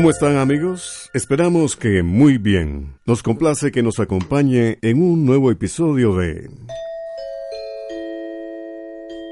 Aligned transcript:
¿Cómo 0.00 0.08
están 0.08 0.38
amigos? 0.38 1.10
Esperamos 1.12 1.76
que 1.76 2.02
muy 2.02 2.38
bien. 2.38 2.94
Nos 3.04 3.22
complace 3.22 3.70
que 3.70 3.82
nos 3.82 4.00
acompañe 4.00 4.78
en 4.80 5.02
un 5.02 5.26
nuevo 5.26 5.50
episodio 5.50 6.16
de... 6.16 6.48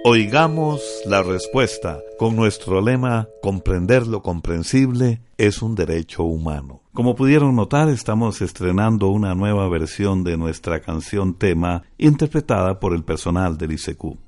Oigamos 0.05 0.83
la 1.07 1.23
respuesta 1.23 2.01
con 2.19 2.37
nuestro 2.37 2.83
lema 2.83 3.29
Comprender 3.41 4.07
lo 4.07 4.21
comprensible 4.21 5.23
es 5.39 5.63
un 5.63 5.75
derecho 5.75 6.25
humano. 6.25 6.83
Como 6.93 7.15
pudieron 7.15 7.57
notar, 7.57 7.89
estamos 7.89 8.43
estrenando 8.43 9.09
una 9.09 9.35
nueva 9.35 9.67
versión 9.71 10.23
de 10.23 10.37
nuestra 10.37 10.81
canción 10.81 11.33
tema 11.33 11.85
interpretada 11.97 12.79
por 12.79 12.93
el 12.93 13.05
personal 13.05 13.57
del 13.57 13.73
ICQ. 13.73 14.28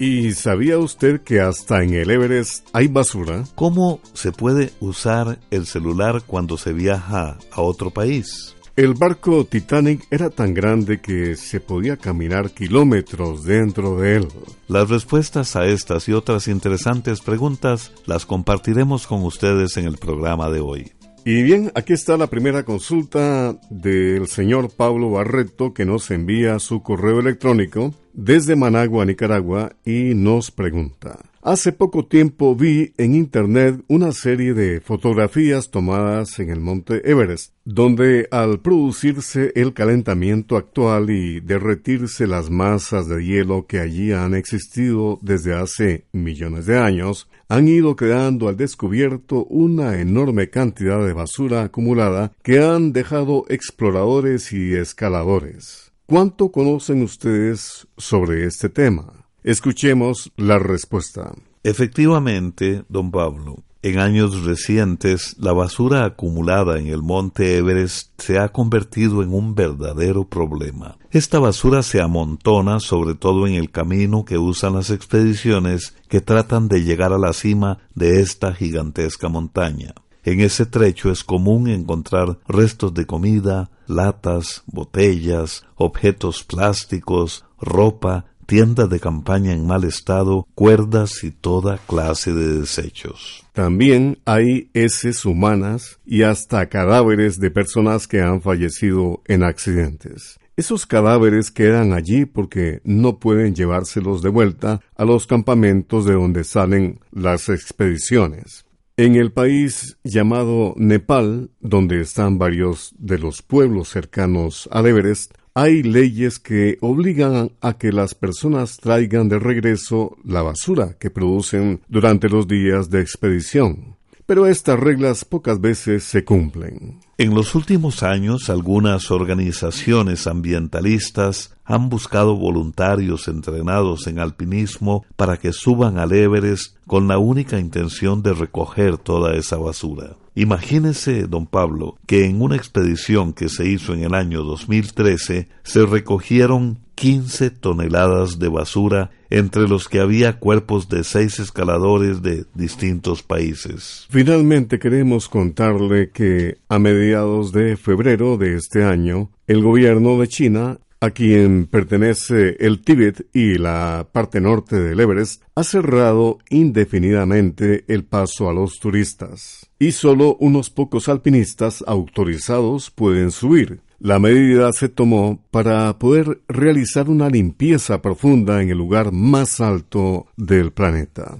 ¿Y 0.00 0.30
sabía 0.34 0.78
usted 0.78 1.22
que 1.22 1.40
hasta 1.40 1.82
en 1.82 1.92
el 1.92 2.10
Everest 2.10 2.68
hay 2.72 2.86
basura? 2.86 3.42
¿Cómo 3.56 3.98
se 4.12 4.30
puede 4.30 4.70
usar 4.78 5.40
el 5.50 5.66
celular 5.66 6.22
cuando 6.24 6.56
se 6.56 6.72
viaja 6.72 7.36
a 7.50 7.62
otro 7.62 7.90
país? 7.90 8.54
El 8.76 8.94
barco 8.94 9.44
Titanic 9.44 10.06
era 10.12 10.30
tan 10.30 10.54
grande 10.54 11.00
que 11.00 11.34
se 11.34 11.58
podía 11.58 11.96
caminar 11.96 12.52
kilómetros 12.52 13.42
dentro 13.42 13.98
de 13.98 14.18
él. 14.18 14.28
Las 14.68 14.88
respuestas 14.88 15.56
a 15.56 15.66
estas 15.66 16.08
y 16.08 16.12
otras 16.12 16.46
interesantes 16.46 17.20
preguntas 17.20 17.90
las 18.06 18.24
compartiremos 18.24 19.08
con 19.08 19.24
ustedes 19.24 19.76
en 19.78 19.86
el 19.86 19.96
programa 19.96 20.48
de 20.48 20.60
hoy. 20.60 20.92
Y 21.30 21.42
bien, 21.42 21.70
aquí 21.74 21.92
está 21.92 22.16
la 22.16 22.28
primera 22.28 22.62
consulta 22.62 23.60
del 23.68 24.28
señor 24.28 24.70
Pablo 24.74 25.10
Barreto 25.10 25.74
que 25.74 25.84
nos 25.84 26.10
envía 26.10 26.58
su 26.58 26.82
correo 26.82 27.20
electrónico 27.20 27.92
desde 28.14 28.56
Managua, 28.56 29.04
Nicaragua, 29.04 29.76
y 29.84 30.14
nos 30.14 30.50
pregunta. 30.50 31.27
Hace 31.40 31.70
poco 31.70 32.04
tiempo 32.04 32.56
vi 32.56 32.92
en 32.96 33.14
internet 33.14 33.80
una 33.86 34.10
serie 34.10 34.54
de 34.54 34.80
fotografías 34.80 35.70
tomadas 35.70 36.40
en 36.40 36.50
el 36.50 36.58
monte 36.58 37.08
Everest, 37.08 37.54
donde 37.64 38.26
al 38.32 38.60
producirse 38.60 39.52
el 39.54 39.72
calentamiento 39.72 40.56
actual 40.56 41.10
y 41.10 41.38
derretirse 41.38 42.26
las 42.26 42.50
masas 42.50 43.08
de 43.08 43.24
hielo 43.24 43.66
que 43.68 43.78
allí 43.78 44.10
han 44.10 44.34
existido 44.34 45.20
desde 45.22 45.54
hace 45.54 46.06
millones 46.10 46.66
de 46.66 46.78
años, 46.78 47.28
han 47.48 47.68
ido 47.68 47.94
quedando 47.94 48.48
al 48.48 48.56
descubierto 48.56 49.44
una 49.44 50.00
enorme 50.00 50.50
cantidad 50.50 51.06
de 51.06 51.12
basura 51.12 51.62
acumulada 51.62 52.32
que 52.42 52.58
han 52.58 52.92
dejado 52.92 53.44
exploradores 53.48 54.52
y 54.52 54.74
escaladores. 54.74 55.92
¿Cuánto 56.04 56.50
conocen 56.50 57.02
ustedes 57.02 57.86
sobre 57.96 58.44
este 58.44 58.68
tema? 58.68 59.17
Escuchemos 59.44 60.32
la 60.36 60.58
respuesta. 60.58 61.32
Efectivamente, 61.62 62.84
don 62.88 63.10
Pablo, 63.10 63.62
en 63.80 64.00
años 64.00 64.44
recientes 64.44 65.36
la 65.38 65.52
basura 65.52 66.04
acumulada 66.04 66.80
en 66.80 66.88
el 66.88 67.02
monte 67.02 67.56
Everest 67.56 68.20
se 68.20 68.38
ha 68.38 68.48
convertido 68.48 69.22
en 69.22 69.32
un 69.32 69.54
verdadero 69.54 70.24
problema. 70.24 70.98
Esta 71.12 71.38
basura 71.38 71.84
se 71.84 72.00
amontona 72.00 72.80
sobre 72.80 73.14
todo 73.14 73.46
en 73.46 73.54
el 73.54 73.70
camino 73.70 74.24
que 74.24 74.36
usan 74.36 74.74
las 74.74 74.90
expediciones 74.90 75.94
que 76.08 76.20
tratan 76.20 76.66
de 76.66 76.82
llegar 76.82 77.12
a 77.12 77.18
la 77.18 77.32
cima 77.32 77.78
de 77.94 78.20
esta 78.20 78.52
gigantesca 78.52 79.28
montaña. 79.28 79.94
En 80.24 80.40
ese 80.40 80.66
trecho 80.66 81.12
es 81.12 81.22
común 81.22 81.68
encontrar 81.68 82.38
restos 82.48 82.92
de 82.94 83.06
comida, 83.06 83.70
latas, 83.86 84.64
botellas, 84.66 85.64
objetos 85.76 86.42
plásticos, 86.42 87.44
ropa, 87.60 88.26
tiendas 88.48 88.88
de 88.88 88.98
campaña 88.98 89.52
en 89.52 89.66
mal 89.66 89.84
estado, 89.84 90.48
cuerdas 90.54 91.22
y 91.22 91.30
toda 91.30 91.76
clase 91.86 92.32
de 92.32 92.60
desechos. 92.60 93.44
También 93.52 94.20
hay 94.24 94.70
heces 94.72 95.26
humanas 95.26 95.98
y 96.06 96.22
hasta 96.22 96.70
cadáveres 96.70 97.38
de 97.38 97.50
personas 97.50 98.08
que 98.08 98.22
han 98.22 98.40
fallecido 98.40 99.20
en 99.26 99.42
accidentes. 99.42 100.40
Esos 100.56 100.86
cadáveres 100.86 101.50
quedan 101.50 101.92
allí 101.92 102.24
porque 102.24 102.80
no 102.84 103.18
pueden 103.18 103.54
llevárselos 103.54 104.22
de 104.22 104.30
vuelta 104.30 104.80
a 104.96 105.04
los 105.04 105.26
campamentos 105.26 106.06
de 106.06 106.14
donde 106.14 106.42
salen 106.42 107.00
las 107.12 107.50
expediciones. 107.50 108.64
En 108.96 109.14
el 109.14 109.30
país 109.30 109.98
llamado 110.02 110.74
Nepal, 110.78 111.50
donde 111.60 112.00
están 112.00 112.38
varios 112.38 112.94
de 112.98 113.18
los 113.18 113.42
pueblos 113.42 113.90
cercanos 113.90 114.68
al 114.72 114.86
Everest, 114.86 115.34
hay 115.60 115.82
leyes 115.82 116.38
que 116.38 116.78
obligan 116.80 117.50
a 117.60 117.72
que 117.78 117.90
las 117.90 118.14
personas 118.14 118.76
traigan 118.76 119.28
de 119.28 119.40
regreso 119.40 120.16
la 120.24 120.40
basura 120.40 120.96
que 121.00 121.10
producen 121.10 121.80
durante 121.88 122.28
los 122.28 122.46
días 122.46 122.90
de 122.90 123.00
expedición. 123.00 123.96
Pero 124.24 124.46
estas 124.46 124.78
reglas 124.78 125.24
pocas 125.24 125.60
veces 125.60 126.04
se 126.04 126.24
cumplen. 126.24 127.00
En 127.16 127.34
los 127.34 127.56
últimos 127.56 128.04
años, 128.04 128.50
algunas 128.50 129.10
organizaciones 129.10 130.28
ambientalistas 130.28 131.56
han 131.64 131.88
buscado 131.88 132.36
voluntarios 132.36 133.26
entrenados 133.26 134.06
en 134.06 134.20
alpinismo 134.20 135.04
para 135.16 135.38
que 135.38 135.52
suban 135.52 135.98
al 135.98 136.12
Everest 136.12 136.76
con 136.86 137.08
la 137.08 137.18
única 137.18 137.58
intención 137.58 138.22
de 138.22 138.32
recoger 138.32 138.96
toda 138.96 139.34
esa 139.34 139.56
basura. 139.56 140.14
Imagínese, 140.38 141.26
don 141.26 141.48
Pablo, 141.48 141.96
que 142.06 142.24
en 142.24 142.40
una 142.40 142.54
expedición 142.54 143.32
que 143.32 143.48
se 143.48 143.68
hizo 143.68 143.92
en 143.92 144.04
el 144.04 144.14
año 144.14 144.44
2013 144.44 145.48
se 145.64 145.84
recogieron 145.84 146.78
15 146.94 147.50
toneladas 147.50 148.38
de 148.38 148.46
basura, 148.46 149.10
entre 149.30 149.66
los 149.66 149.88
que 149.88 149.98
había 149.98 150.38
cuerpos 150.38 150.88
de 150.88 151.02
seis 151.02 151.40
escaladores 151.40 152.22
de 152.22 152.44
distintos 152.54 153.24
países. 153.24 154.06
Finalmente 154.10 154.78
queremos 154.78 155.28
contarle 155.28 156.10
que 156.10 156.58
a 156.68 156.78
mediados 156.78 157.50
de 157.50 157.76
febrero 157.76 158.36
de 158.36 158.54
este 158.54 158.84
año, 158.84 159.32
el 159.48 159.60
gobierno 159.60 160.20
de 160.20 160.28
China 160.28 160.78
a 161.00 161.10
quien 161.10 161.66
pertenece 161.66 162.56
el 162.60 162.82
Tíbet 162.82 163.26
y 163.32 163.58
la 163.58 164.08
parte 164.12 164.40
norte 164.40 164.80
del 164.80 164.98
Everest, 165.00 165.42
ha 165.54 165.64
cerrado 165.64 166.38
indefinidamente 166.50 167.84
el 167.88 168.04
paso 168.04 168.48
a 168.48 168.52
los 168.52 168.80
turistas. 168.80 169.70
Y 169.78 169.92
solo 169.92 170.36
unos 170.40 170.70
pocos 170.70 171.08
alpinistas 171.08 171.84
autorizados 171.86 172.90
pueden 172.90 173.30
subir. 173.30 173.80
La 174.00 174.18
medida 174.18 174.72
se 174.72 174.88
tomó 174.88 175.44
para 175.50 175.98
poder 175.98 176.42
realizar 176.48 177.08
una 177.08 177.28
limpieza 177.28 178.00
profunda 178.00 178.62
en 178.62 178.70
el 178.70 178.78
lugar 178.78 179.10
más 179.12 179.60
alto 179.60 180.26
del 180.36 180.72
planeta. 180.72 181.38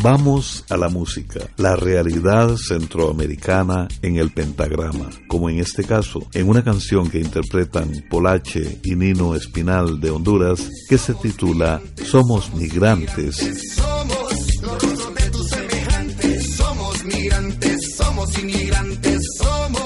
Vamos 0.00 0.64
a 0.70 0.76
la 0.76 0.88
música, 0.88 1.40
la 1.56 1.76
realidad 1.76 2.56
centroamericana 2.56 3.88
en 4.00 4.16
el 4.16 4.30
pentagrama, 4.30 5.10
como 5.28 5.50
en 5.50 5.58
este 5.58 5.84
caso, 5.84 6.26
en 6.32 6.48
una 6.48 6.64
canción 6.64 7.10
que 7.10 7.18
interpretan 7.18 8.04
Polache 8.08 8.80
y 8.82 8.94
Nino 8.94 9.34
Espinal 9.34 10.00
de 10.00 10.10
Honduras, 10.10 10.68
que 10.88 10.98
se 10.98 11.14
titula 11.14 11.80
Somos 12.04 12.54
Migrantes. 12.54 13.36
Somos 13.74 14.62
los 14.62 15.14
de 15.14 15.30
tus 15.30 15.48
semejantes, 15.48 16.56
somos 16.56 17.04
migrantes, 17.04 17.96
somos 17.96 18.38
inmigrantes. 18.38 19.12
inmigrantes 19.22 19.81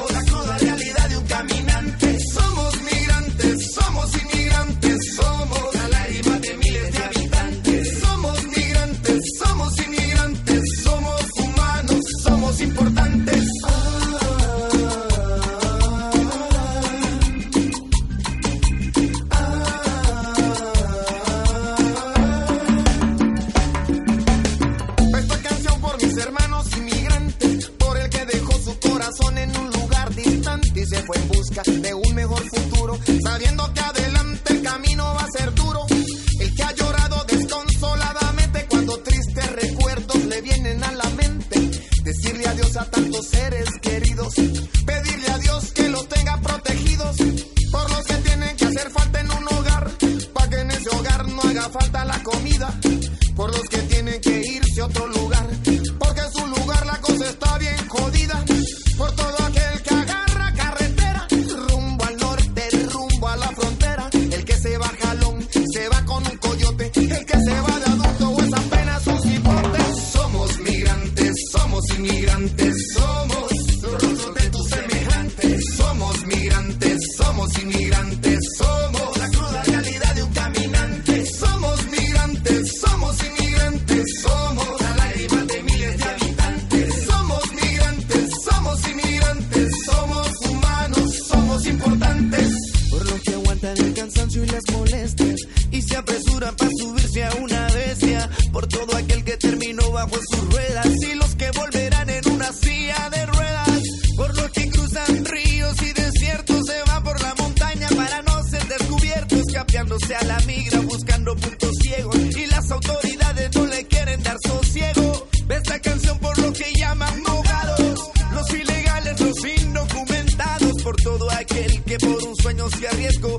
ruedas 100.50 100.88
y 101.10 101.14
los 101.14 101.34
que 101.37 101.50
volverán 101.52 102.10
en 102.10 102.28
una 102.31 102.52
silla 102.52 103.10
de 103.10 103.26
ruedas, 103.26 103.82
por 104.16 104.37
los 104.37 104.50
que 104.50 104.70
cruzan 104.70 105.25
ríos 105.25 105.76
y 105.82 105.93
desiertos, 105.93 106.60
se 106.66 106.82
van 106.90 107.02
por 107.02 107.20
la 107.20 107.34
montaña 107.34 107.88
para 107.96 108.22
no 108.22 108.43
ser 108.44 108.66
descubiertos, 108.66 109.40
escapeándose 109.40 110.14
a 110.14 110.25
la 110.25 110.38
migra, 110.40 110.81
buscando 110.81 111.37
puntos 111.37 111.70
ciegos, 111.82 112.16
y 112.16 112.46
las 112.46 112.70
autoridades 112.70 113.54
no 113.54 113.66
le 113.66 113.84
quieren 113.87 114.22
dar 114.22 114.37
sosiego. 114.44 115.28
Ve 115.46 115.56
esta 115.56 115.78
canción 115.81 116.19
por 116.19 116.37
lo 116.38 116.52
que 116.52 116.72
llaman 116.75 117.22
mogados, 117.22 118.10
los 118.32 118.50
ilegales, 118.50 119.20
los 119.20 119.37
indocumentados, 119.44 120.82
por 120.82 120.96
todo 120.96 121.31
aquel 121.31 121.82
que 121.84 121.99
por 121.99 122.22
un 122.22 122.37
sueño 122.37 122.69
se 122.70 122.88
arriesgó. 122.88 123.38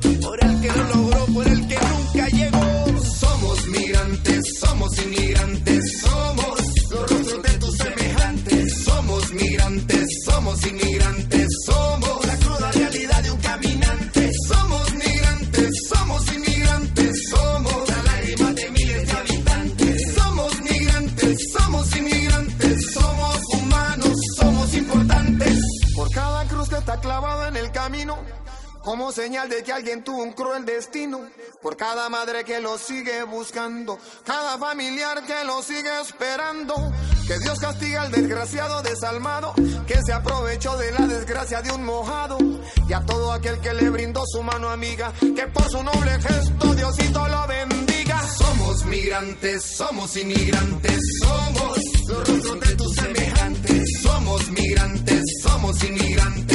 Como 28.88 29.12
señal 29.12 29.50
de 29.50 29.64
que 29.64 29.74
alguien 29.74 30.02
tuvo 30.02 30.24
un 30.24 30.32
cruel 30.32 30.64
destino. 30.64 31.20
Por 31.62 31.76
cada 31.76 32.08
madre 32.08 32.46
que 32.46 32.62
lo 32.62 32.78
sigue 32.78 33.22
buscando, 33.24 34.00
cada 34.24 34.58
familiar 34.58 35.26
que 35.26 35.44
lo 35.44 35.62
sigue 35.62 35.90
esperando. 36.00 36.74
Que 37.28 37.38
Dios 37.40 37.60
castiga 37.60 38.04
al 38.04 38.12
desgraciado 38.14 38.82
desalmado, 38.82 39.54
que 39.86 40.02
se 40.02 40.14
aprovechó 40.14 40.78
de 40.78 40.94
la 40.94 41.06
desgracia 41.06 41.62
de 41.62 41.74
un 41.74 41.84
mojado. 41.84 42.38
Y 42.88 42.94
a 42.94 43.02
todo 43.02 43.34
aquel 43.34 43.60
que 43.60 43.74
le 43.74 43.90
brindó 43.90 44.24
su 44.26 44.42
mano 44.42 44.70
amiga, 44.70 45.12
que 45.20 45.48
por 45.48 45.70
su 45.70 45.84
noble 45.84 46.12
gesto 46.22 46.74
Diosito 46.74 47.28
lo 47.28 47.46
bendiga. 47.46 48.26
Somos 48.38 48.86
migrantes, 48.86 49.64
somos 49.64 50.16
inmigrantes, 50.16 51.02
somos 51.22 51.78
los 52.08 52.30
rostros 52.30 52.60
de 52.62 52.76
tus 52.78 52.96
semejantes. 52.96 53.84
Somos 54.02 54.50
migrantes, 54.52 55.24
somos 55.42 55.84
inmigrantes, 55.84 56.47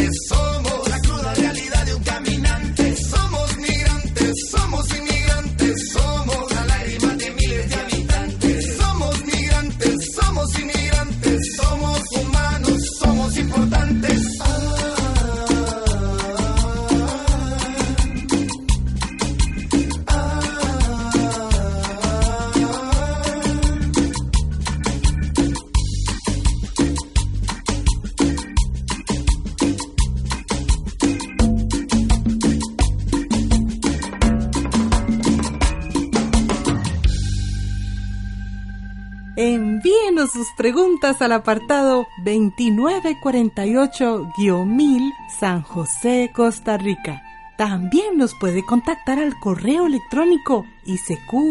Sus 40.29 40.47
preguntas 40.57 41.21
al 41.21 41.33
apartado 41.33 42.07
2948-1000 42.25 45.13
San 45.41 45.63
José, 45.63 46.31
Costa 46.33 46.79
Rica. 46.79 47.23
También 47.59 48.17
nos 48.17 48.35
puede 48.35 48.65
contactar 48.65 49.19
al 49.19 49.39
correo 49.41 49.87
electrónico 49.87 50.65
isq.org 50.85 51.43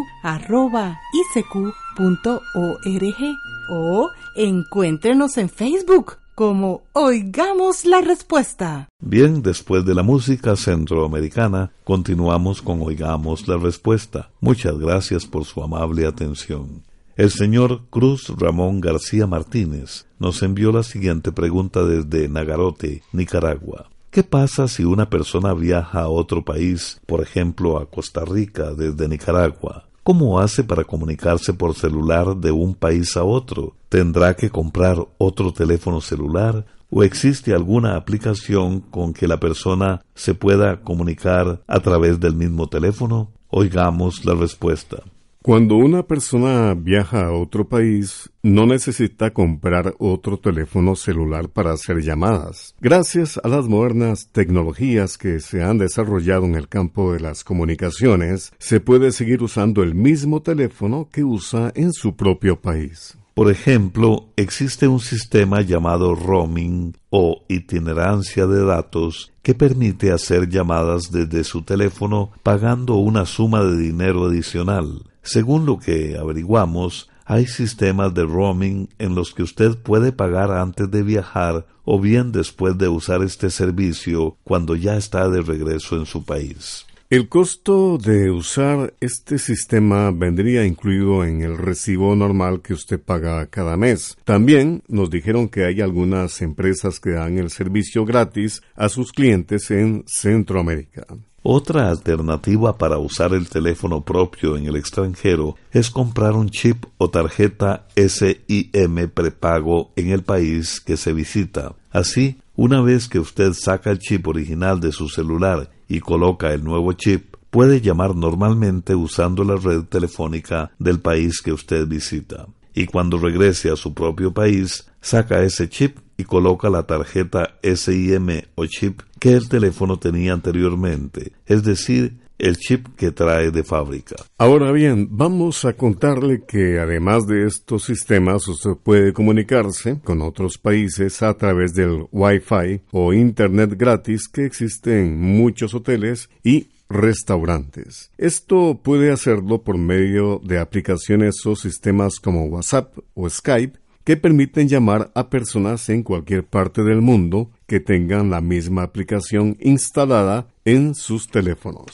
o 3.69 4.09
encuéntrenos 4.35 5.37
en 5.37 5.49
Facebook 5.49 6.17
como 6.33 6.81
Oigamos 6.93 7.85
la 7.85 8.01
Respuesta. 8.01 8.89
Bien, 8.99 9.41
después 9.41 9.85
de 9.85 9.93
la 9.93 10.03
música 10.03 10.55
centroamericana, 10.55 11.71
continuamos 11.83 12.61
con 12.61 12.81
Oigamos 12.81 13.47
la 13.47 13.57
Respuesta. 13.57 14.29
Muchas 14.39 14.77
gracias 14.79 15.25
por 15.25 15.45
su 15.45 15.61
amable 15.61 16.07
atención. 16.07 16.83
El 17.21 17.29
señor 17.29 17.81
Cruz 17.91 18.33
Ramón 18.35 18.81
García 18.81 19.27
Martínez 19.27 20.07
nos 20.17 20.41
envió 20.41 20.71
la 20.71 20.81
siguiente 20.81 21.31
pregunta 21.31 21.83
desde 21.83 22.27
Nagarote, 22.27 23.03
Nicaragua. 23.13 23.91
¿Qué 24.09 24.23
pasa 24.23 24.67
si 24.67 24.85
una 24.85 25.07
persona 25.07 25.53
viaja 25.53 26.01
a 26.01 26.09
otro 26.09 26.43
país, 26.43 26.99
por 27.05 27.21
ejemplo 27.21 27.77
a 27.77 27.85
Costa 27.85 28.25
Rica 28.25 28.73
desde 28.73 29.07
Nicaragua? 29.07 29.85
¿Cómo 30.01 30.39
hace 30.39 30.63
para 30.63 30.83
comunicarse 30.83 31.53
por 31.53 31.75
celular 31.75 32.37
de 32.37 32.51
un 32.51 32.73
país 32.73 33.15
a 33.15 33.23
otro? 33.23 33.75
¿Tendrá 33.87 34.35
que 34.35 34.49
comprar 34.49 34.97
otro 35.19 35.53
teléfono 35.53 36.01
celular? 36.01 36.65
¿O 36.89 37.03
existe 37.03 37.53
alguna 37.53 37.97
aplicación 37.97 38.79
con 38.79 39.13
que 39.13 39.27
la 39.27 39.39
persona 39.39 40.01
se 40.15 40.33
pueda 40.33 40.81
comunicar 40.81 41.61
a 41.67 41.79
través 41.81 42.19
del 42.19 42.33
mismo 42.33 42.67
teléfono? 42.67 43.29
Oigamos 43.51 44.25
la 44.25 44.33
respuesta. 44.33 45.03
Cuando 45.43 45.75
una 45.75 46.03
persona 46.03 46.75
viaja 46.75 47.25
a 47.25 47.31
otro 47.31 47.67
país, 47.67 48.29
no 48.43 48.67
necesita 48.67 49.33
comprar 49.33 49.95
otro 49.97 50.37
teléfono 50.37 50.95
celular 50.95 51.49
para 51.49 51.73
hacer 51.73 52.03
llamadas. 52.03 52.75
Gracias 52.79 53.39
a 53.43 53.47
las 53.47 53.67
modernas 53.67 54.29
tecnologías 54.31 55.17
que 55.17 55.39
se 55.39 55.63
han 55.63 55.79
desarrollado 55.79 56.45
en 56.45 56.53
el 56.53 56.67
campo 56.67 57.11
de 57.13 57.21
las 57.21 57.43
comunicaciones, 57.43 58.53
se 58.59 58.81
puede 58.81 59.11
seguir 59.11 59.41
usando 59.41 59.81
el 59.81 59.95
mismo 59.95 60.43
teléfono 60.43 61.09
que 61.11 61.23
usa 61.23 61.71
en 61.73 61.91
su 61.91 62.15
propio 62.15 62.61
país. 62.61 63.17
Por 63.33 63.49
ejemplo, 63.49 64.27
existe 64.35 64.87
un 64.87 64.99
sistema 64.99 65.61
llamado 65.61 66.13
roaming 66.13 66.95
o 67.09 67.41
itinerancia 67.47 68.45
de 68.45 68.63
datos 68.63 69.33
que 69.41 69.55
permite 69.55 70.11
hacer 70.11 70.49
llamadas 70.49 71.11
desde 71.11 71.43
su 71.43 71.63
teléfono 71.63 72.29
pagando 72.43 72.97
una 72.97 73.25
suma 73.25 73.63
de 73.63 73.75
dinero 73.75 74.25
adicional. 74.25 75.10
Según 75.21 75.65
lo 75.65 75.79
que 75.79 76.17
averiguamos, 76.17 77.09
hay 77.25 77.45
sistemas 77.45 78.13
de 78.13 78.25
roaming 78.25 78.89
en 78.97 79.15
los 79.15 79.33
que 79.33 79.43
usted 79.43 79.77
puede 79.77 80.11
pagar 80.11 80.51
antes 80.51 80.89
de 80.91 81.03
viajar 81.03 81.65
o 81.85 81.99
bien 81.99 82.31
después 82.31 82.77
de 82.77 82.87
usar 82.87 83.21
este 83.23 83.49
servicio 83.49 84.37
cuando 84.43 84.75
ya 84.75 84.97
está 84.97 85.29
de 85.29 85.41
regreso 85.41 85.95
en 85.95 86.05
su 86.05 86.25
país. 86.25 86.85
El 87.11 87.27
costo 87.27 87.97
de 87.97 88.31
usar 88.31 88.93
este 89.01 89.37
sistema 89.37 90.11
vendría 90.11 90.65
incluido 90.65 91.25
en 91.25 91.41
el 91.41 91.57
recibo 91.57 92.15
normal 92.15 92.61
que 92.61 92.73
usted 92.73 93.01
paga 93.01 93.45
cada 93.47 93.75
mes. 93.75 94.17
También 94.23 94.81
nos 94.87 95.09
dijeron 95.09 95.49
que 95.49 95.65
hay 95.65 95.81
algunas 95.81 96.41
empresas 96.41 97.01
que 97.01 97.11
dan 97.11 97.37
el 97.37 97.49
servicio 97.49 98.05
gratis 98.05 98.61
a 98.75 98.87
sus 98.87 99.11
clientes 99.11 99.71
en 99.71 100.05
Centroamérica. 100.07 101.05
Otra 101.43 101.89
alternativa 101.89 102.77
para 102.77 102.99
usar 102.99 103.33
el 103.33 103.49
teléfono 103.49 104.01
propio 104.01 104.57
en 104.57 104.67
el 104.67 104.75
extranjero 104.75 105.55
es 105.71 105.89
comprar 105.89 106.33
un 106.33 106.49
chip 106.51 106.85
o 106.99 107.09
tarjeta 107.09 107.87
SIM 107.95 109.09
prepago 109.11 109.91
en 109.95 110.11
el 110.11 110.21
país 110.21 110.79
que 110.79 110.97
se 110.97 111.13
visita. 111.13 111.73
Así, 111.89 112.37
una 112.55 112.81
vez 112.81 113.07
que 113.07 113.17
usted 113.17 113.53
saca 113.53 113.89
el 113.89 113.97
chip 113.97 114.27
original 114.27 114.79
de 114.79 114.91
su 114.91 115.09
celular 115.09 115.71
y 115.87 115.99
coloca 115.99 116.53
el 116.53 116.63
nuevo 116.63 116.93
chip, 116.93 117.35
puede 117.49 117.81
llamar 117.81 118.15
normalmente 118.15 118.93
usando 118.93 119.43
la 119.43 119.55
red 119.55 119.85
telefónica 119.85 120.71
del 120.77 120.99
país 120.99 121.41
que 121.41 121.53
usted 121.53 121.87
visita. 121.87 122.45
Y 122.73 122.85
cuando 122.85 123.17
regrese 123.17 123.69
a 123.69 123.75
su 123.75 123.93
propio 123.93 124.33
país, 124.33 124.87
saca 125.01 125.43
ese 125.43 125.69
chip 125.69 125.97
y 126.17 126.23
coloca 126.23 126.69
la 126.69 126.83
tarjeta 126.83 127.57
SIM 127.63 128.43
o 128.55 128.65
chip 128.65 129.01
que 129.19 129.33
el 129.33 129.49
teléfono 129.49 129.97
tenía 129.97 130.33
anteriormente, 130.33 131.33
es 131.45 131.63
decir, 131.63 132.21
el 132.41 132.57
chip 132.57 132.87
que 132.95 133.11
trae 133.11 133.51
de 133.51 133.63
fábrica. 133.63 134.15
Ahora 134.37 134.71
bien, 134.71 135.07
vamos 135.11 135.63
a 135.63 135.73
contarle 135.73 136.43
que 136.47 136.79
además 136.79 137.27
de 137.27 137.45
estos 137.45 137.83
sistemas 137.83 138.47
usted 138.47 138.71
puede 138.83 139.13
comunicarse 139.13 139.99
con 140.03 140.21
otros 140.21 140.57
países 140.57 141.21
a 141.21 141.35
través 141.35 141.75
del 141.75 142.07
Wi-Fi 142.11 142.81
o 142.91 143.13
Internet 143.13 143.75
gratis 143.77 144.27
que 144.27 144.45
existe 144.45 145.01
en 145.01 145.19
muchos 145.21 145.75
hoteles 145.75 146.29
y 146.43 146.69
restaurantes. 146.91 148.11
Esto 148.17 148.79
puede 148.83 149.11
hacerlo 149.11 149.63
por 149.63 149.77
medio 149.77 150.39
de 150.43 150.59
aplicaciones 150.59 151.45
o 151.45 151.55
sistemas 151.55 152.19
como 152.19 152.45
WhatsApp 152.45 152.97
o 153.13 153.29
Skype 153.29 153.79
que 154.03 154.17
permiten 154.17 154.67
llamar 154.67 155.11
a 155.13 155.29
personas 155.29 155.87
en 155.89 156.03
cualquier 156.03 156.45
parte 156.45 156.83
del 156.83 157.01
mundo 157.01 157.51
que 157.67 157.79
tengan 157.79 158.29
la 158.29 158.41
misma 158.41 158.83
aplicación 158.83 159.57
instalada 159.59 160.47
en 160.65 160.95
sus 160.95 161.27
teléfonos. 161.27 161.91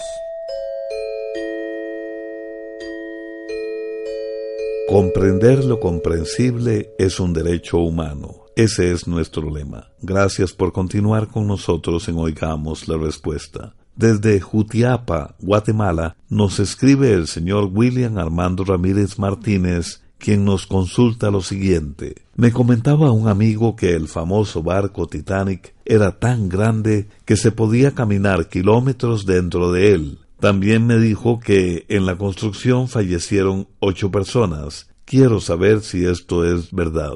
Comprender 4.88 5.66
lo 5.66 5.82
comprensible 5.82 6.94
es 6.98 7.20
un 7.20 7.34
derecho 7.34 7.78
humano. 7.80 8.46
Ese 8.56 8.92
es 8.92 9.06
nuestro 9.06 9.54
lema. 9.54 9.92
Gracias 10.02 10.54
por 10.54 10.72
continuar 10.72 11.28
con 11.28 11.46
nosotros 11.46 12.08
en 12.08 12.18
Oigamos 12.18 12.88
la 12.88 12.98
Respuesta. 12.98 13.76
Desde 13.98 14.40
Jutiapa, 14.40 15.34
Guatemala, 15.40 16.18
nos 16.30 16.60
escribe 16.60 17.14
el 17.14 17.26
señor 17.26 17.72
William 17.74 18.20
Armando 18.20 18.64
Ramírez 18.64 19.18
Martínez, 19.18 20.04
quien 20.20 20.46
nos 20.46 20.68
consulta 20.68 21.32
lo 21.32 21.42
siguiente. 21.42 22.22
Me 22.36 22.52
comentaba 22.52 23.12
un 23.12 23.28
amigo 23.28 23.76
que 23.76 23.96
el 23.96 24.08
famoso 24.08 24.62
barco 24.62 25.08
Titanic 25.08 25.74
era 25.84 26.20
tan 26.20 26.48
grande 26.48 27.08
que 27.26 27.36
se 27.38 27.52
podía 27.52 27.96
caminar 27.96 28.50
kilómetros 28.50 29.26
dentro 29.26 29.72
de 29.72 29.94
él. 29.94 30.20
También 30.40 30.86
me 30.86 31.00
dijo 31.00 31.40
que 31.40 31.88
en 31.90 32.06
la 32.06 32.20
construcción 32.20 32.88
fallecieron 32.88 33.68
ocho 33.80 34.12
personas. 34.12 34.92
Quiero 35.06 35.42
saber 35.42 35.82
si 35.82 36.06
esto 36.06 36.46
es 36.46 36.72
verdad. 36.72 37.14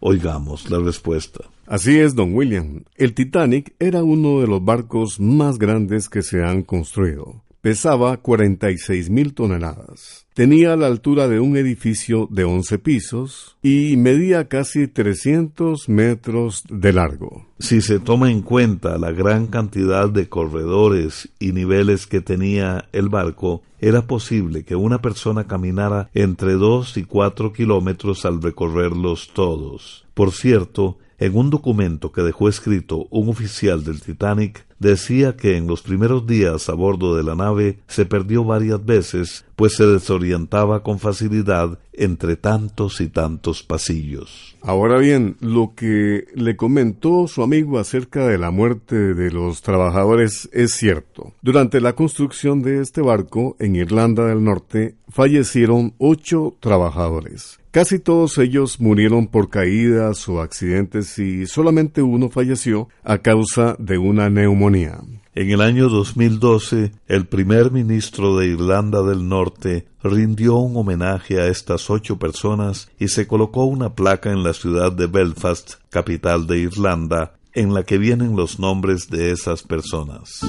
Oigamos 0.00 0.70
la 0.70 0.78
respuesta. 0.78 1.40
Así 1.72 1.98
es, 1.98 2.14
don 2.14 2.34
William. 2.34 2.84
El 2.96 3.14
Titanic 3.14 3.74
era 3.78 4.02
uno 4.02 4.42
de 4.42 4.46
los 4.46 4.62
barcos 4.62 5.18
más 5.18 5.58
grandes 5.58 6.10
que 6.10 6.20
se 6.20 6.44
han 6.44 6.64
construido. 6.64 7.44
Pesaba 7.62 8.18
46 8.18 9.08
mil 9.08 9.32
toneladas. 9.32 10.26
Tenía 10.34 10.76
la 10.76 10.88
altura 10.88 11.28
de 11.28 11.40
un 11.40 11.56
edificio 11.56 12.28
de 12.30 12.44
11 12.44 12.78
pisos 12.78 13.56
y 13.62 13.96
medía 13.96 14.48
casi 14.48 14.86
300 14.86 15.88
metros 15.88 16.62
de 16.68 16.92
largo. 16.92 17.46
Si 17.58 17.80
se 17.80 18.00
toma 18.00 18.30
en 18.30 18.42
cuenta 18.42 18.98
la 18.98 19.10
gran 19.10 19.46
cantidad 19.46 20.10
de 20.10 20.28
corredores 20.28 21.30
y 21.38 21.52
niveles 21.52 22.06
que 22.06 22.20
tenía 22.20 22.84
el 22.92 23.08
barco, 23.08 23.62
era 23.80 24.06
posible 24.06 24.64
que 24.64 24.76
una 24.76 25.00
persona 25.00 25.46
caminara 25.46 26.10
entre 26.12 26.52
dos 26.52 26.98
y 26.98 27.04
cuatro 27.04 27.54
kilómetros 27.54 28.26
al 28.26 28.42
recorrerlos 28.42 29.30
todos. 29.32 30.04
Por 30.12 30.32
cierto, 30.32 30.98
en 31.22 31.36
un 31.36 31.50
documento 31.50 32.10
que 32.10 32.20
dejó 32.22 32.48
escrito 32.48 33.06
un 33.10 33.28
oficial 33.28 33.84
del 33.84 34.00
Titanic, 34.00 34.66
decía 34.80 35.36
que 35.36 35.56
en 35.56 35.68
los 35.68 35.80
primeros 35.80 36.26
días 36.26 36.68
a 36.68 36.74
bordo 36.74 37.14
de 37.16 37.22
la 37.22 37.36
nave 37.36 37.78
se 37.86 38.06
perdió 38.06 38.42
varias 38.42 38.84
veces, 38.84 39.44
pues 39.54 39.76
se 39.76 39.86
desorientaba 39.86 40.82
con 40.82 40.98
facilidad 40.98 41.78
entre 41.92 42.34
tantos 42.34 43.00
y 43.00 43.06
tantos 43.08 43.62
pasillos. 43.62 44.56
Ahora 44.62 44.98
bien, 44.98 45.36
lo 45.38 45.74
que 45.76 46.24
le 46.34 46.56
comentó 46.56 47.28
su 47.28 47.44
amigo 47.44 47.78
acerca 47.78 48.26
de 48.26 48.38
la 48.38 48.50
muerte 48.50 49.14
de 49.14 49.30
los 49.30 49.62
trabajadores 49.62 50.48
es 50.52 50.72
cierto. 50.72 51.34
Durante 51.40 51.80
la 51.80 51.92
construcción 51.92 52.62
de 52.62 52.80
este 52.80 53.00
barco 53.00 53.54
en 53.60 53.76
Irlanda 53.76 54.26
del 54.26 54.42
Norte 54.42 54.96
fallecieron 55.08 55.94
ocho 55.98 56.56
trabajadores. 56.58 57.61
Casi 57.72 57.98
todos 57.98 58.36
ellos 58.36 58.80
murieron 58.80 59.26
por 59.28 59.48
caídas 59.48 60.28
o 60.28 60.42
accidentes 60.42 61.18
y 61.18 61.46
solamente 61.46 62.02
uno 62.02 62.28
falleció 62.28 62.90
a 63.02 63.16
causa 63.16 63.76
de 63.78 63.96
una 63.96 64.28
neumonía. 64.28 65.00
En 65.34 65.50
el 65.50 65.62
año 65.62 65.88
2012, 65.88 66.92
el 67.08 67.26
primer 67.26 67.70
ministro 67.70 68.36
de 68.36 68.48
Irlanda 68.48 69.02
del 69.02 69.26
Norte 69.26 69.86
rindió 70.02 70.56
un 70.56 70.76
homenaje 70.76 71.40
a 71.40 71.46
estas 71.46 71.88
ocho 71.88 72.18
personas 72.18 72.90
y 72.98 73.08
se 73.08 73.26
colocó 73.26 73.64
una 73.64 73.94
placa 73.94 74.30
en 74.30 74.42
la 74.42 74.52
ciudad 74.52 74.92
de 74.92 75.06
Belfast, 75.06 75.76
capital 75.88 76.46
de 76.46 76.58
Irlanda, 76.58 77.36
en 77.54 77.72
la 77.72 77.84
que 77.84 77.96
vienen 77.96 78.36
los 78.36 78.58
nombres 78.58 79.08
de 79.08 79.30
esas 79.30 79.62
personas. 79.62 80.42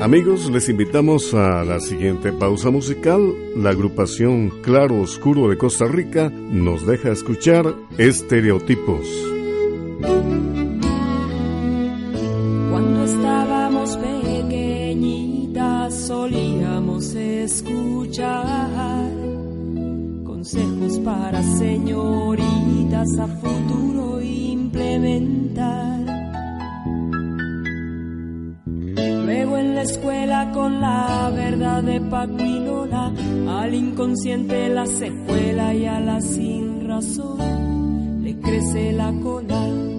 Amigos, 0.00 0.50
les 0.50 0.66
invitamos 0.70 1.34
a 1.34 1.62
la 1.62 1.78
siguiente 1.78 2.32
pausa 2.32 2.70
musical. 2.70 3.34
La 3.54 3.68
agrupación 3.68 4.48
Claro 4.62 4.98
Oscuro 5.02 5.50
de 5.50 5.58
Costa 5.58 5.86
Rica 5.86 6.30
nos 6.30 6.86
deja 6.86 7.10
escuchar 7.10 7.74
Estereotipos. 7.98 9.06
Cuando 12.70 13.04
estábamos 13.04 13.94
pequeñitas 13.98 15.94
solíamos 15.94 17.14
escuchar 17.14 18.70
consejos 20.24 20.98
para 21.00 21.42
señoritas 21.42 23.18
a 23.18 23.26
futuro 23.26 24.22
implementar. 24.22 25.99
La 29.80 29.84
escuela 29.86 30.52
con 30.52 30.78
la 30.82 31.30
verdad 31.34 31.82
de 31.82 32.02
Paco 32.02 32.86
al 33.48 33.74
inconsciente 33.74 34.68
la 34.68 34.84
secuela 34.84 35.72
y 35.74 35.86
a 35.86 35.98
la 36.00 36.20
sin 36.20 36.86
razón 36.86 38.22
le 38.22 38.38
crece 38.40 38.92
la 38.92 39.10
cola. 39.22 39.89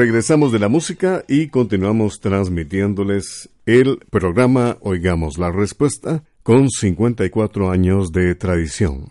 Regresamos 0.00 0.50
de 0.50 0.58
la 0.58 0.70
música 0.70 1.26
y 1.28 1.48
continuamos 1.48 2.20
transmitiéndoles 2.20 3.50
el 3.66 3.98
programa 4.08 4.78
Oigamos 4.80 5.36
la 5.36 5.52
Respuesta 5.52 6.24
con 6.42 6.70
54 6.70 7.70
años 7.70 8.10
de 8.10 8.34
tradición. 8.34 9.04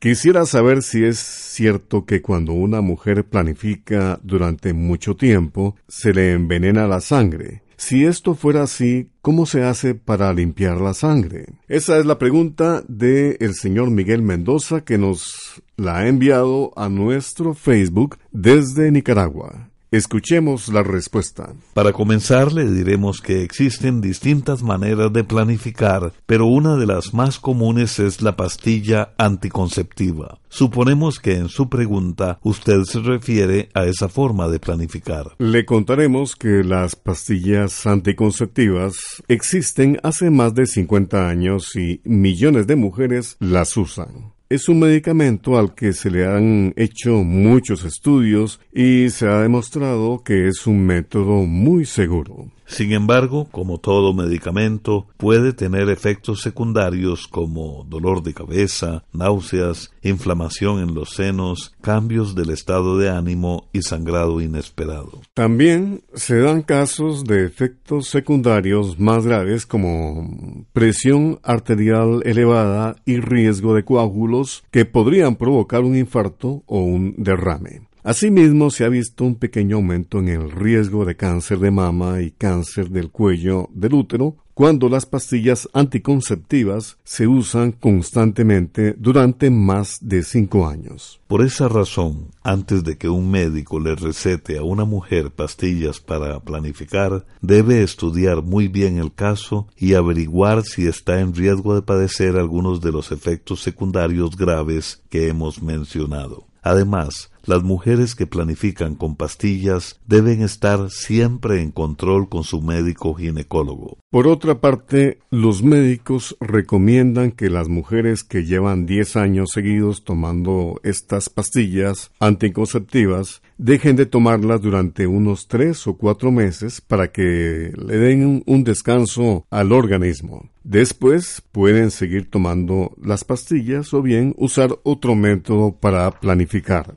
Quisiera 0.00 0.44
saber 0.44 0.82
si 0.82 1.04
es 1.04 1.18
cierto 1.20 2.06
que 2.06 2.22
cuando 2.22 2.54
una 2.54 2.80
mujer 2.80 3.24
planifica 3.24 4.18
durante 4.24 4.72
mucho 4.72 5.14
tiempo, 5.14 5.76
se 5.86 6.12
le 6.12 6.32
envenena 6.32 6.88
la 6.88 7.00
sangre. 7.00 7.62
Si 7.76 8.04
esto 8.04 8.34
fuera 8.34 8.64
así, 8.64 9.10
¿cómo 9.20 9.46
se 9.46 9.62
hace 9.62 9.94
para 9.94 10.32
limpiar 10.32 10.80
la 10.80 10.92
sangre? 10.92 11.46
Esa 11.68 12.00
es 12.00 12.04
la 12.04 12.18
pregunta 12.18 12.82
del 12.88 13.36
el 13.38 13.54
señor 13.54 13.92
Miguel 13.92 14.22
Mendoza 14.22 14.80
que 14.80 14.98
nos 14.98 15.62
la 15.76 15.98
ha 15.98 16.08
enviado 16.08 16.72
a 16.74 16.88
nuestro 16.88 17.54
Facebook 17.54 18.18
desde 18.32 18.90
Nicaragua. 18.90 19.68
Escuchemos 19.92 20.68
la 20.72 20.82
respuesta. 20.82 21.52
Para 21.74 21.92
comenzar, 21.92 22.50
le 22.50 22.64
diremos 22.64 23.20
que 23.20 23.42
existen 23.42 24.00
distintas 24.00 24.62
maneras 24.62 25.12
de 25.12 25.22
planificar, 25.22 26.14
pero 26.24 26.46
una 26.46 26.76
de 26.76 26.86
las 26.86 27.12
más 27.12 27.38
comunes 27.38 27.98
es 27.98 28.22
la 28.22 28.34
pastilla 28.34 29.12
anticonceptiva. 29.18 30.38
Suponemos 30.48 31.20
que 31.20 31.34
en 31.34 31.50
su 31.50 31.68
pregunta 31.68 32.38
usted 32.42 32.84
se 32.84 33.00
refiere 33.00 33.68
a 33.74 33.84
esa 33.84 34.08
forma 34.08 34.48
de 34.48 34.60
planificar. 34.60 35.26
Le 35.36 35.66
contaremos 35.66 36.36
que 36.36 36.64
las 36.64 36.96
pastillas 36.96 37.86
anticonceptivas 37.86 39.22
existen 39.28 40.00
hace 40.02 40.30
más 40.30 40.54
de 40.54 40.64
50 40.64 41.28
años 41.28 41.76
y 41.76 42.00
millones 42.04 42.66
de 42.66 42.76
mujeres 42.76 43.36
las 43.40 43.76
usan. 43.76 44.32
Es 44.52 44.68
un 44.68 44.80
medicamento 44.80 45.58
al 45.58 45.74
que 45.74 45.94
se 45.94 46.10
le 46.10 46.26
han 46.26 46.74
hecho 46.76 47.24
muchos 47.24 47.84
estudios 47.84 48.60
y 48.70 49.08
se 49.08 49.26
ha 49.26 49.40
demostrado 49.40 50.22
que 50.22 50.46
es 50.46 50.66
un 50.66 50.84
método 50.84 51.46
muy 51.46 51.86
seguro. 51.86 52.50
Sin 52.66 52.92
embargo, 52.92 53.48
como 53.50 53.78
todo 53.78 54.14
medicamento, 54.14 55.06
puede 55.16 55.52
tener 55.52 55.88
efectos 55.90 56.40
secundarios 56.40 57.28
como 57.28 57.84
dolor 57.88 58.22
de 58.22 58.34
cabeza, 58.34 59.04
náuseas, 59.12 59.92
inflamación 60.02 60.80
en 60.80 60.94
los 60.94 61.10
senos, 61.10 61.74
cambios 61.80 62.34
del 62.34 62.50
estado 62.50 62.98
de 62.98 63.10
ánimo 63.10 63.68
y 63.72 63.82
sangrado 63.82 64.40
inesperado. 64.40 65.20
También 65.34 66.02
se 66.14 66.38
dan 66.38 66.62
casos 66.62 67.24
de 67.24 67.44
efectos 67.44 68.08
secundarios 68.08 68.98
más 68.98 69.26
graves 69.26 69.66
como 69.66 70.66
presión 70.72 71.40
arterial 71.42 72.22
elevada 72.24 72.96
y 73.04 73.18
riesgo 73.20 73.74
de 73.74 73.84
coágulos 73.84 74.64
que 74.70 74.84
podrían 74.84 75.36
provocar 75.36 75.82
un 75.82 75.96
infarto 75.96 76.62
o 76.66 76.80
un 76.80 77.14
derrame. 77.18 77.82
Asimismo, 78.04 78.70
se 78.70 78.84
ha 78.84 78.88
visto 78.88 79.24
un 79.24 79.36
pequeño 79.36 79.76
aumento 79.76 80.18
en 80.18 80.28
el 80.28 80.50
riesgo 80.50 81.04
de 81.04 81.14
cáncer 81.14 81.60
de 81.60 81.70
mama 81.70 82.20
y 82.20 82.32
cáncer 82.32 82.90
del 82.90 83.10
cuello 83.10 83.68
del 83.72 83.94
útero 83.94 84.36
cuando 84.54 84.88
las 84.88 85.06
pastillas 85.06 85.68
anticonceptivas 85.72 86.98
se 87.04 87.28
usan 87.28 87.70
constantemente 87.70 88.94
durante 88.98 89.50
más 89.50 89.98
de 90.00 90.24
cinco 90.24 90.66
años. 90.66 91.20
Por 91.28 91.42
esa 91.42 91.68
razón, 91.68 92.32
antes 92.42 92.82
de 92.82 92.98
que 92.98 93.08
un 93.08 93.30
médico 93.30 93.78
le 93.78 93.94
recete 93.94 94.58
a 94.58 94.64
una 94.64 94.84
mujer 94.84 95.30
pastillas 95.30 96.00
para 96.00 96.40
planificar, 96.40 97.24
debe 97.40 97.82
estudiar 97.84 98.42
muy 98.42 98.66
bien 98.66 98.98
el 98.98 99.14
caso 99.14 99.68
y 99.76 99.94
averiguar 99.94 100.64
si 100.64 100.88
está 100.88 101.20
en 101.20 101.34
riesgo 101.34 101.76
de 101.76 101.82
padecer 101.82 102.36
algunos 102.36 102.80
de 102.80 102.90
los 102.90 103.12
efectos 103.12 103.62
secundarios 103.62 104.36
graves 104.36 105.02
que 105.08 105.28
hemos 105.28 105.62
mencionado. 105.62 106.51
Además, 106.62 107.32
las 107.44 107.64
mujeres 107.64 108.14
que 108.14 108.28
planifican 108.28 108.94
con 108.94 109.16
pastillas 109.16 110.00
deben 110.06 110.42
estar 110.42 110.90
siempre 110.90 111.60
en 111.60 111.72
control 111.72 112.28
con 112.28 112.44
su 112.44 112.62
médico 112.62 113.14
ginecólogo. 113.14 113.98
Por 114.10 114.28
otra 114.28 114.60
parte, 114.60 115.18
los 115.30 115.64
médicos 115.64 116.36
recomiendan 116.40 117.32
que 117.32 117.50
las 117.50 117.68
mujeres 117.68 118.22
que 118.22 118.44
llevan 118.44 118.86
10 118.86 119.16
años 119.16 119.50
seguidos 119.52 120.04
tomando 120.04 120.80
estas 120.84 121.28
pastillas 121.28 122.12
anticonceptivas 122.20 123.42
dejen 123.62 123.94
de 123.94 124.06
tomarlas 124.06 124.60
durante 124.60 125.06
unos 125.06 125.46
3 125.46 125.86
o 125.86 125.96
4 125.96 126.32
meses 126.32 126.80
para 126.80 127.12
que 127.12 127.72
le 127.76 127.96
den 127.96 128.42
un 128.44 128.64
descanso 128.64 129.46
al 129.50 129.72
organismo. 129.72 130.50
Después 130.64 131.42
pueden 131.52 131.92
seguir 131.92 132.28
tomando 132.28 132.92
las 133.00 133.22
pastillas 133.24 133.94
o 133.94 134.02
bien 134.02 134.34
usar 134.36 134.76
otro 134.82 135.14
método 135.14 135.72
para 135.72 136.10
planificar. 136.10 136.96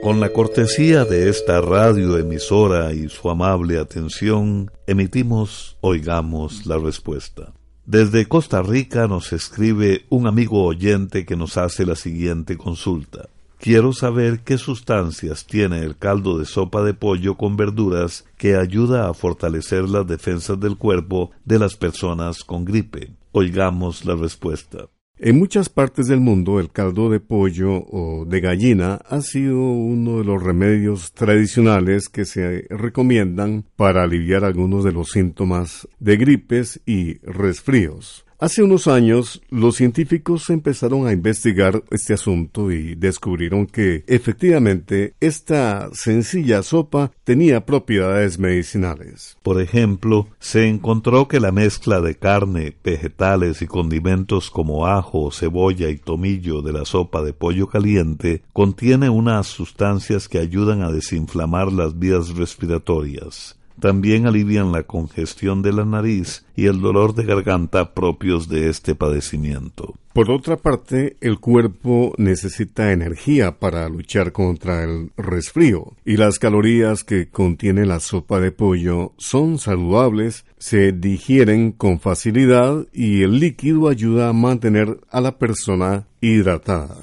Con 0.03 0.19
la 0.19 0.33
cortesía 0.33 1.05
de 1.05 1.29
esta 1.29 1.61
radioemisora 1.61 2.93
y 2.93 3.09
su 3.09 3.31
amable 3.31 3.79
atención, 3.79 4.69
emitimos 4.88 5.79
Oigamos 5.81 6.67
la 6.67 6.77
Respuesta. 6.77 7.53
Desde 7.87 8.27
Costa 8.27 8.62
Rica 8.62 9.07
nos 9.07 9.33
escribe 9.33 10.05
un 10.09 10.27
amigo 10.27 10.65
oyente 10.65 11.25
que 11.25 11.37
nos 11.37 11.57
hace 11.57 11.87
la 11.87 11.95
siguiente 11.95 12.59
consulta. 12.59 13.29
Quiero 13.59 13.93
saber 13.93 14.41
qué 14.41 14.59
sustancias 14.59 15.47
tiene 15.47 15.79
el 15.85 15.97
caldo 15.97 16.37
de 16.37 16.47
sopa 16.47 16.83
de 16.83 16.95
pollo 16.95 17.37
con 17.37 17.57
verduras 17.57 18.25
que 18.37 18.57
ayuda 18.57 19.09
a 19.09 19.15
fortalecer 19.15 19.88
las 19.88 20.05
defensas 20.05 20.59
del 20.59 20.77
cuerpo 20.77 21.31
de 21.45 21.61
las 21.61 21.77
personas 21.77 22.43
con 22.43 22.65
gripe. 22.65 23.12
Oigamos 23.31 24.05
la 24.05 24.17
respuesta. 24.17 24.88
En 25.25 25.39
muchas 25.39 25.69
partes 25.69 26.09
del 26.09 26.19
mundo 26.19 26.59
el 26.59 26.73
caldo 26.73 27.09
de 27.09 27.21
pollo 27.21 27.75
o 27.75 28.25
de 28.25 28.41
gallina 28.41 28.95
ha 29.09 29.21
sido 29.21 29.57
uno 29.57 30.19
de 30.19 30.25
los 30.25 30.43
remedios 30.43 31.13
tradicionales 31.13 32.09
que 32.09 32.25
se 32.25 32.67
recomiendan 32.69 33.65
para 33.77 34.03
aliviar 34.03 34.43
algunos 34.45 34.83
de 34.83 34.91
los 34.91 35.11
síntomas 35.11 35.87
de 36.01 36.17
gripes 36.17 36.81
y 36.87 37.19
resfríos. 37.19 38.27
Hace 38.43 38.65
unos 38.65 38.89
años, 38.89 39.41
los 39.51 39.77
científicos 39.77 40.51
empezaron 40.51 41.07
a 41.07 41.13
investigar 41.13 41.85
este 41.93 42.15
asunto 42.15 42.73
y 42.73 42.97
descubrieron 42.97 43.67
que 43.69 44.03
efectivamente 44.09 45.15
esta 45.21 45.91
sencilla 45.93 46.65
sopa 46.65 47.13
tenía 47.23 47.65
propiedades 47.65 48.41
medicinales. 48.41 49.37
Por 49.45 49.63
ejemplo, 49.63 50.27
se 50.41 50.67
encontró 50.67 51.29
que 51.29 51.39
la 51.39 51.53
mezcla 51.53 52.01
de 52.01 52.17
carne, 52.17 52.75
vegetales 52.83 53.63
y 53.63 53.69
condimentos 53.69 54.51
como 54.51 54.89
ajo, 54.89 55.31
cebolla 55.31 55.89
y 55.89 55.99
tomillo 55.99 56.63
de 56.63 56.73
la 56.73 56.85
sopa 56.85 57.23
de 57.23 57.35
pollo 57.35 57.69
caliente 57.69 58.43
contiene 58.53 59.09
unas 59.09 59.47
sustancias 59.47 60.27
que 60.27 60.41
ayudan 60.41 60.83
a 60.83 60.91
desinflamar 60.91 61.71
las 61.71 61.97
vías 61.97 62.31
respiratorias. 62.31 63.57
También 63.81 64.27
alivian 64.27 64.73
la 64.73 64.85
congestión 64.85 65.63
de 65.63 65.73
la 65.73 65.85
nariz 65.85 66.45
y 66.57 66.67
el 66.67 66.81
dolor 66.81 67.15
de 67.15 67.25
garganta 67.25 67.95
propios 67.95 68.49
de 68.49 68.69
este 68.69 68.95
padecimiento. 68.95 69.95
Por 70.13 70.31
otra 70.31 70.59
parte, 70.59 71.17
el 71.23 71.39
cuerpo 71.39 72.13
necesita 72.19 72.93
energía 72.93 73.59
para 73.59 73.89
luchar 73.89 74.33
contra 74.33 74.85
el 74.85 75.11
resfrío 75.17 75.95
y 76.05 76.19
las 76.19 76.39
calorías 76.39 77.03
que 77.03 77.29
contiene 77.29 77.87
la 77.87 77.99
sopa 77.99 78.39
de 78.39 78.53
pollo 78.53 79.13
son 79.17 79.59
saludables, 79.59 80.45
se 80.59 80.93
digieren 80.93 81.73
con 81.73 81.99
facilidad 81.99 82.87
y 82.93 83.23
el 83.23 83.41
líquido 83.41 83.89
ayuda 83.89 84.29
a 84.29 84.35
mantener 84.35 85.01
a 85.11 85.23
la 85.23 85.39
persona 85.39 86.07
hidratada. 86.21 86.97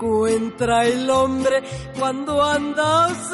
encuentra 0.00 0.86
el 0.86 1.10
hombre 1.10 1.62
cuando 1.98 2.42
anda 2.42 3.04
ausente. 3.04 3.30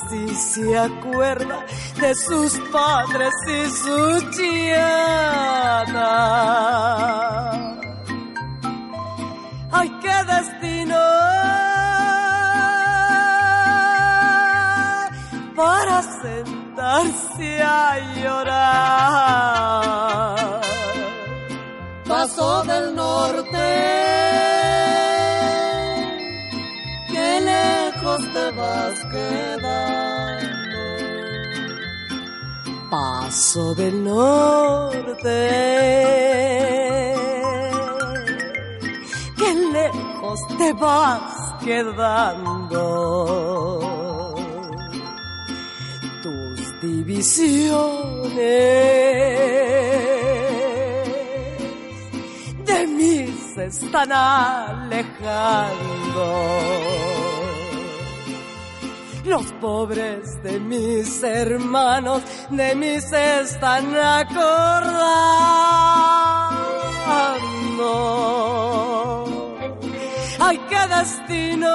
si 0.09 0.35
se 0.35 0.77
acuerda 0.77 1.65
de 1.99 2.15
sus 2.15 2.59
padres 2.71 3.33
y 3.47 3.65
su 3.69 4.31
chiana. 4.31 6.05
Ay, 9.71 9.89
qué 10.01 10.23
destino 10.33 10.95
para 15.55 16.01
sentarse 16.21 17.61
a 17.61 17.99
llorar. 18.15 19.15
Paso 22.07 22.63
del 22.63 22.95
norte, 22.95 24.24
te 28.35 28.51
vas 28.51 28.97
quedando. 29.13 30.81
Paso 32.91 33.63
del 33.75 34.03
norte, 34.03 35.39
qué 39.39 39.51
lejos 39.77 40.39
te 40.59 40.73
vas 40.73 41.55
quedando. 41.63 42.81
Tus 46.23 46.57
divisiones 46.81 48.35
de 52.69 52.79
mí 52.97 53.17
se 53.53 53.63
están 53.65 54.11
alejando. 54.11 55.05
Los 59.25 59.51
pobres 59.53 60.41
de 60.43 60.59
mis 60.59 61.23
hermanos 61.23 62.21
de 62.51 62.75
mí 62.75 63.01
se 63.01 63.41
están 63.41 63.97
acordando. 63.97 64.85
Ay, 70.39 70.59
qué 70.69 70.87
destino 70.95 71.67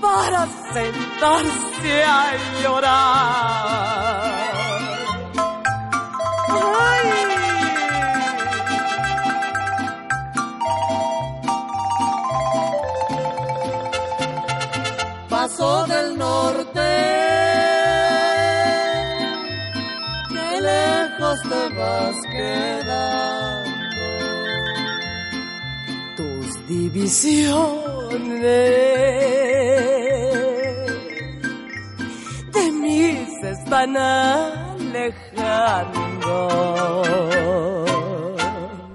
para 0.00 0.46
sentarse 0.72 2.02
a 2.04 2.36
llorar. 2.62 4.17
Quedando. 22.30 24.06
Tus 26.16 26.66
divisiones 26.66 28.40
de 32.52 32.72
mí 32.72 33.26
se 33.40 33.50
están 33.50 33.96
alejando. 33.96 35.08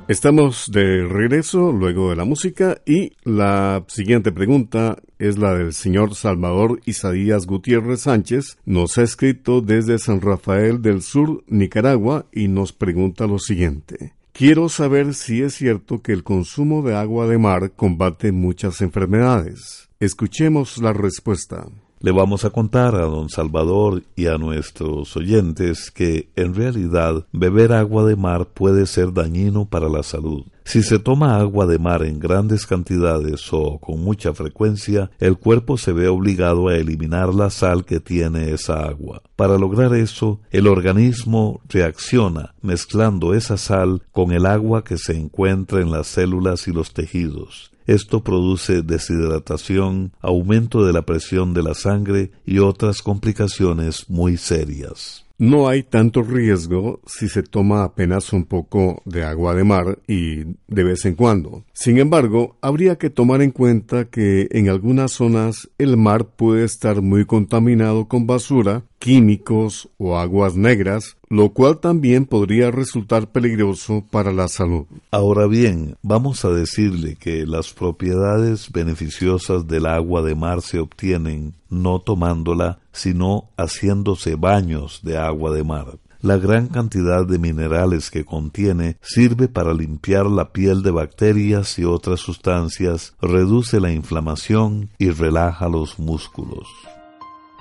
Estamos 0.09 0.69
de 0.69 1.07
regreso 1.07 1.71
luego 1.71 2.09
de 2.09 2.17
la 2.17 2.25
música 2.25 2.81
y 2.85 3.13
la 3.23 3.85
siguiente 3.87 4.33
pregunta 4.33 4.97
es 5.17 5.37
la 5.37 5.53
del 5.55 5.71
señor 5.71 6.13
Salvador 6.13 6.81
Isaías 6.85 7.45
Gutiérrez 7.45 8.01
Sánchez. 8.01 8.57
Nos 8.65 8.97
ha 8.97 9.03
escrito 9.03 9.61
desde 9.61 9.97
San 9.99 10.19
Rafael 10.19 10.81
del 10.81 11.01
Sur, 11.01 11.45
Nicaragua, 11.47 12.25
y 12.33 12.49
nos 12.49 12.73
pregunta 12.73 13.27
lo 13.27 13.39
siguiente. 13.39 14.13
Quiero 14.33 14.67
saber 14.67 15.13
si 15.13 15.41
es 15.41 15.53
cierto 15.53 16.01
que 16.01 16.11
el 16.11 16.23
consumo 16.23 16.81
de 16.81 16.95
agua 16.95 17.25
de 17.27 17.37
mar 17.37 17.71
combate 17.71 18.33
muchas 18.33 18.81
enfermedades. 18.81 19.89
Escuchemos 20.01 20.79
la 20.79 20.91
respuesta. 20.91 21.67
Le 22.03 22.11
vamos 22.11 22.43
a 22.43 22.49
contar 22.49 22.95
a 22.95 23.05
don 23.05 23.29
Salvador 23.29 24.03
y 24.17 24.27
a 24.27 24.37
nuestros 24.37 25.15
oyentes 25.15 25.89
que 25.89 26.27
en 26.35 26.53
realidad 26.53 27.25
beber 27.31 27.71
agua 27.71 28.03
de 28.03 28.17
mar 28.17 28.49
puede 28.53 28.87
ser 28.87 29.13
dañino 29.13 29.63
para 29.63 29.87
la 29.87 30.03
salud. 30.03 30.43
Si 30.65 30.83
se 30.83 30.99
toma 30.99 31.37
agua 31.37 31.65
de 31.65 31.79
mar 31.79 32.03
en 32.03 32.19
grandes 32.19 32.67
cantidades 32.67 33.47
o 33.53 33.79
con 33.79 34.03
mucha 34.03 34.33
frecuencia, 34.33 35.11
el 35.21 35.37
cuerpo 35.37 35.77
se 35.77 35.93
ve 35.93 36.09
obligado 36.09 36.67
a 36.67 36.75
eliminar 36.75 37.33
la 37.33 37.49
sal 37.49 37.85
que 37.85 38.01
tiene 38.01 38.51
esa 38.51 38.83
agua. 38.83 39.21
Para 39.37 39.57
lograr 39.57 39.95
eso, 39.95 40.41
el 40.51 40.67
organismo 40.67 41.61
reacciona 41.69 42.53
mezclando 42.61 43.33
esa 43.33 43.55
sal 43.55 44.01
con 44.11 44.33
el 44.33 44.45
agua 44.45 44.83
que 44.83 44.97
se 44.97 45.15
encuentra 45.15 45.79
en 45.79 45.89
las 45.89 46.07
células 46.07 46.67
y 46.67 46.73
los 46.73 46.91
tejidos. 46.91 47.72
Esto 47.85 48.23
produce 48.23 48.81
deshidratación, 48.81 50.13
aumento 50.21 50.85
de 50.85 50.93
la 50.93 51.03
presión 51.03 51.53
de 51.53 51.63
la 51.63 51.73
sangre 51.73 52.31
y 52.45 52.59
otras 52.59 53.01
complicaciones 53.01 54.09
muy 54.09 54.37
serias. 54.37 55.23
No 55.39 55.67
hay 55.67 55.83
tanto 55.83 56.21
riesgo 56.21 57.01
si 57.05 57.27
se 57.27 57.43
toma 57.43 57.83
apenas 57.83 58.31
un 58.33 58.45
poco 58.45 59.01
de 59.03 59.23
agua 59.23 59.55
de 59.55 59.63
mar 59.63 59.99
y 60.07 60.43
de 60.67 60.83
vez 60.83 61.05
en 61.05 61.15
cuando. 61.15 61.65
Sin 61.73 61.97
embargo, 61.97 62.57
habría 62.61 62.97
que 62.97 63.09
tomar 63.09 63.41
en 63.41 63.51
cuenta 63.51 64.05
que 64.05 64.47
en 64.51 64.69
algunas 64.69 65.11
zonas 65.11 65.69
el 65.77 65.97
mar 65.97 66.35
puede 66.35 66.63
estar 66.63 67.01
muy 67.01 67.25
contaminado 67.25 68.07
con 68.07 68.27
basura, 68.27 68.83
químicos 69.03 69.89
o 69.97 70.17
aguas 70.17 70.55
negras, 70.55 71.17
lo 71.27 71.49
cual 71.49 71.79
también 71.79 72.25
podría 72.25 72.71
resultar 72.71 73.29
peligroso 73.33 74.05
para 74.09 74.31
la 74.31 74.47
salud. 74.47 74.85
Ahora 75.11 75.45
bien, 75.45 75.97
vamos 76.01 76.45
a 76.45 76.51
decirle 76.51 77.17
que 77.17 77.45
las 77.45 77.73
propiedades 77.73 78.71
beneficiosas 78.71 79.67
del 79.67 79.87
agua 79.87 80.21
de 80.21 80.35
mar 80.35 80.61
se 80.61 80.79
obtienen 80.79 81.53
no 81.69 81.99
tomándola, 81.99 82.79
sino 82.93 83.49
haciéndose 83.57 84.35
baños 84.35 85.01
de 85.03 85.17
agua 85.17 85.53
de 85.53 85.65
mar. 85.65 85.97
La 86.21 86.37
gran 86.37 86.67
cantidad 86.67 87.27
de 87.27 87.39
minerales 87.39 88.09
que 88.09 88.23
contiene 88.23 88.95
sirve 89.01 89.49
para 89.49 89.73
limpiar 89.73 90.27
la 90.27 90.53
piel 90.53 90.81
de 90.81 90.91
bacterias 90.91 91.77
y 91.77 91.83
otras 91.83 92.21
sustancias, 92.21 93.15
reduce 93.21 93.81
la 93.81 93.91
inflamación 93.91 94.91
y 94.97 95.09
relaja 95.09 95.67
los 95.67 95.99
músculos. 95.99 96.69